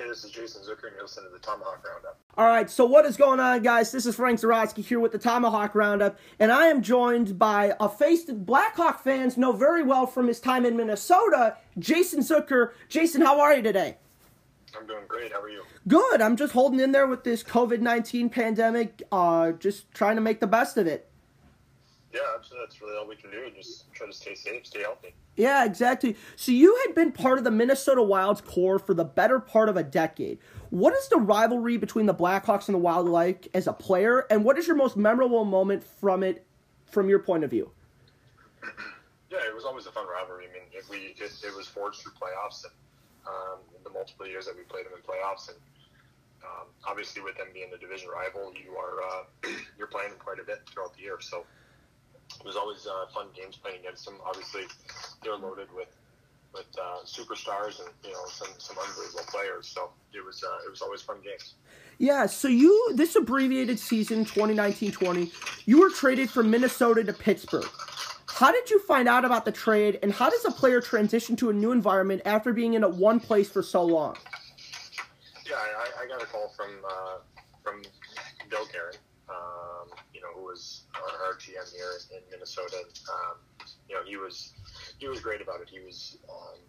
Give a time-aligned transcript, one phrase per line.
[0.00, 2.18] Hey, this is Jason Zucker, and you're listening to the Tomahawk Roundup.
[2.38, 3.92] All right, so what is going on, guys?
[3.92, 7.86] This is Frank Zarotsky here with the Tomahawk Roundup, and I am joined by a
[7.86, 12.70] face that Blackhawk fans know very well from his time in Minnesota, Jason Zucker.
[12.88, 13.98] Jason, how are you today?
[14.74, 15.32] I'm doing great.
[15.32, 15.64] How are you?
[15.86, 16.22] Good.
[16.22, 20.40] I'm just holding in there with this COVID 19 pandemic, uh, just trying to make
[20.40, 21.10] the best of it.
[22.14, 23.50] Yeah, that's, that's really all we can do.
[23.54, 25.14] Just try to stay safe, stay healthy.
[25.40, 26.16] Yeah, exactly.
[26.36, 29.76] So you had been part of the Minnesota Wild's core for the better part of
[29.78, 30.38] a decade.
[30.68, 34.44] What is the rivalry between the Blackhawks and the Wild like as a player, and
[34.44, 36.44] what is your most memorable moment from it,
[36.90, 37.70] from your point of view?
[39.30, 40.44] Yeah, it was always a fun rivalry.
[40.44, 42.74] I mean, if we it, it was forged through playoffs and
[43.26, 45.56] um, the multiple years that we played them in playoffs, and
[46.44, 49.48] um, obviously with them being a division rival, you are uh,
[49.78, 51.16] you're playing quite a bit throughout the year.
[51.20, 51.46] So
[52.38, 54.14] it was always uh, fun games playing against them.
[54.24, 54.62] Obviously,
[55.22, 55.88] they're loaded with
[56.52, 59.66] with uh, superstars and you know some some unbelievable players.
[59.68, 61.54] So it was uh, it was always fun games.
[61.98, 65.30] Yeah, so you this abbreviated season 2019-20,
[65.66, 67.68] you were traded from Minnesota to Pittsburgh.
[68.26, 71.50] How did you find out about the trade, and how does a player transition to
[71.50, 74.16] a new environment after being in a one place for so long?
[75.46, 77.18] Yeah, I, I got a call from uh,
[77.62, 77.82] from
[78.48, 78.96] Bill Guerin,
[79.28, 82.78] um, you know, who was our, our GM here in Minnesota.
[83.12, 83.36] Um,
[83.90, 84.54] you know, he was
[84.98, 85.68] he was great about it.
[85.68, 86.60] He was um,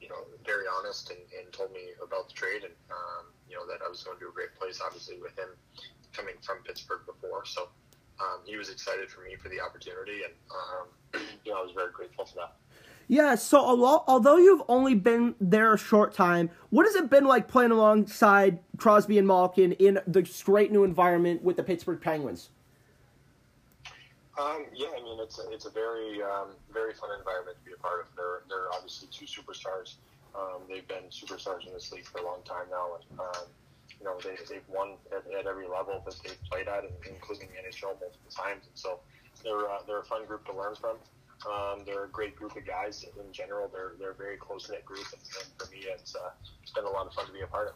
[0.00, 3.66] you know very honest and, and told me about the trade and um, you know
[3.66, 4.80] that I was going to a great place.
[4.84, 5.50] Obviously, with him
[6.12, 7.68] coming from Pittsburgh before, so
[8.20, 11.72] um, he was excited for me for the opportunity, and um, you know I was
[11.72, 12.56] very grateful for that.
[13.08, 17.46] Yeah, so although you've only been there a short time, what has it been like
[17.46, 22.48] playing alongside Crosby and Malkin in this great new environment with the Pittsburgh Penguins?
[24.40, 27.72] Um, yeah, I mean it's a, it's a very um, very fun environment to be
[27.72, 28.06] a part of.
[28.16, 30.00] They're they're obviously two superstars.
[30.34, 33.44] Um, they've been superstars in this league for a long time now, and um,
[34.00, 37.60] you know they they've won at, at every level that they've played at, including the
[37.60, 38.64] NHL multiple times.
[38.64, 39.00] And so
[39.44, 40.96] they're uh, they're a fun group to learn from.
[41.44, 43.68] Um, they're a great group of guys in general.
[43.68, 46.30] They're they're a very close knit group, and, and, for me, it's uh,
[46.62, 47.74] it's been a lot of fun to be a part of.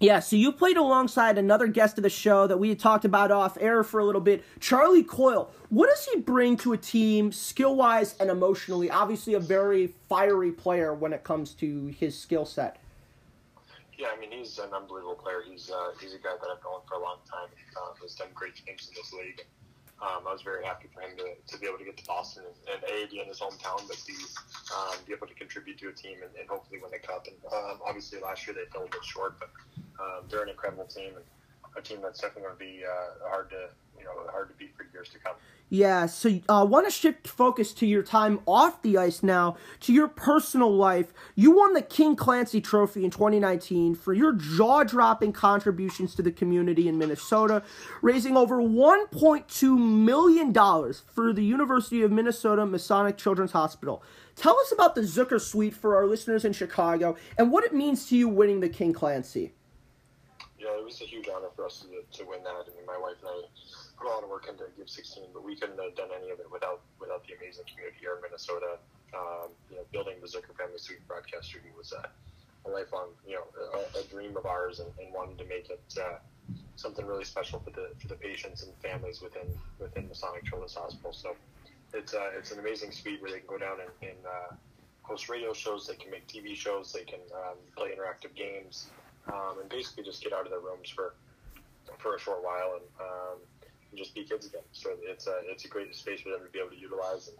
[0.00, 3.32] Yeah, so you played alongside another guest of the show that we had talked about
[3.32, 5.50] off air for a little bit, Charlie Coyle.
[5.70, 8.90] What does he bring to a team, skill wise and emotionally?
[8.90, 12.78] Obviously, a very fiery player when it comes to his skill set.
[13.98, 15.42] Yeah, I mean he's an unbelievable player.
[15.44, 17.48] He's uh, he's a guy that I've known for a long time.
[17.76, 19.44] Uh, has done great things in this league
[20.00, 22.44] um, I was very happy for him to, to be able to get to Boston
[22.46, 24.14] and, and A, be in his hometown, but B,
[24.76, 27.26] um, be able to contribute to a team and, and hopefully win the cup.
[27.26, 29.50] And um, obviously last year they fell a bit short, but
[30.00, 31.24] um, they're an incredible team and
[31.76, 34.74] a team that's definitely going to be uh, hard to you know hard to beat
[34.76, 35.34] for years to come.
[35.70, 39.58] Yeah, so I uh, want to shift focus to your time off the ice now,
[39.80, 41.12] to your personal life.
[41.34, 46.32] You won the King Clancy Trophy in 2019 for your jaw dropping contributions to the
[46.32, 47.62] community in Minnesota,
[48.00, 50.54] raising over $1.2 million
[51.04, 54.02] for the University of Minnesota Masonic Children's Hospital.
[54.36, 58.06] Tell us about the Zucker Suite for our listeners in Chicago and what it means
[58.08, 59.52] to you winning the King Clancy.
[60.58, 62.66] Yeah, it was a huge honor for us to, to win that.
[62.66, 63.46] I mean, my wife and I
[63.96, 66.40] put a lot of work into Give 16, but we couldn't have done any of
[66.40, 68.78] it without without the amazing community here in Minnesota.
[69.14, 72.02] Um, you know, building the Zucker Family Suite broadcast studio was a,
[72.66, 75.80] a lifelong, you know, a, a dream of ours, and, and wanting to make it
[75.96, 76.18] uh,
[76.74, 79.46] something really special for the for the patients and families within
[79.78, 81.12] within Masonic Children's Hospital.
[81.12, 81.36] So
[81.94, 84.54] it's uh, it's an amazing suite where they can go down and, and uh,
[85.08, 88.88] host radio shows, they can make TV shows, they can um, play interactive games,
[89.32, 91.14] um, and basically just get out of their rooms for
[91.98, 93.38] for a short while and um,
[93.90, 94.62] and just be kids again.
[94.72, 97.36] So it's a it's a great space for them to be able to utilize and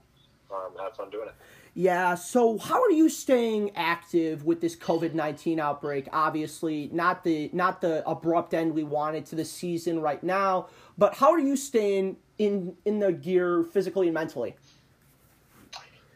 [0.50, 1.34] um, have fun doing it.
[1.74, 2.14] Yeah.
[2.14, 6.08] So how are you staying active with this COVID nineteen outbreak?
[6.12, 11.14] Obviously, not the not the abrupt end we wanted to the season right now, but
[11.14, 14.56] how are you staying in in the gear physically and mentally?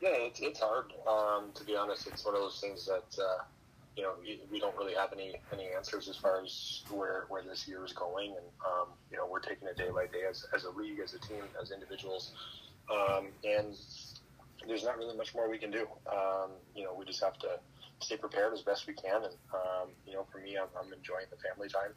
[0.00, 0.92] Yeah, it's it's hard.
[1.06, 3.22] Um, to be honest, it's one of those things that.
[3.22, 3.44] Uh,
[3.96, 4.12] you know,
[4.50, 7.92] we don't really have any any answers as far as where where this year is
[7.92, 10.98] going, and um, you know, we're taking it day by day as as a league,
[11.02, 12.32] as a team, as individuals,
[12.90, 13.76] um, and
[14.66, 15.86] there's not really much more we can do.
[16.10, 17.58] Um, you know, we just have to
[18.00, 21.26] stay prepared as best we can, and um, you know, for me, I'm, I'm enjoying
[21.30, 21.92] the family time.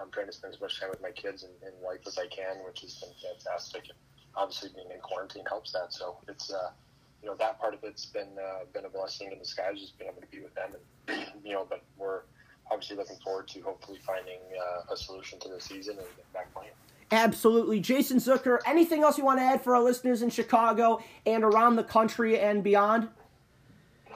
[0.00, 2.26] I'm trying to spend as much time with my kids and, and wife as I
[2.26, 3.84] can, which has been fantastic.
[3.84, 3.98] And
[4.34, 5.92] obviously, being in quarantine helps that.
[5.92, 6.70] So it's uh,
[7.22, 10.10] you know that part of it's been uh, been a blessing in disguise, just being
[10.10, 10.72] able to be with them,
[11.08, 11.66] and you know.
[11.68, 12.22] But we're
[12.86, 16.52] obviously looking forward to hopefully finding uh, a solution to the season and get back
[16.54, 16.70] playing.
[17.10, 18.58] Absolutely, Jason Zucker.
[18.66, 22.38] Anything else you want to add for our listeners in Chicago and around the country
[22.38, 23.08] and beyond?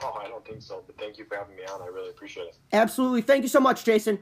[0.03, 0.83] Oh, I don't think so.
[0.85, 1.81] But thank you for having me on.
[1.81, 2.55] I really appreciate it.
[2.73, 3.21] Absolutely.
[3.21, 4.19] Thank you so much, Jason.